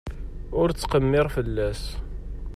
Ur 0.59 0.67
ttqemmir 0.71 1.27
fell-as. 1.35 1.81